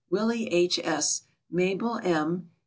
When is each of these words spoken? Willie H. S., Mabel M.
Willie 0.09 0.51
H. 0.51 0.79
S., 0.83 1.25
Mabel 1.51 1.99
M. 2.01 2.49